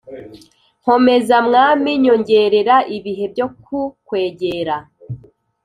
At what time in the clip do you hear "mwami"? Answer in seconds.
1.47-1.91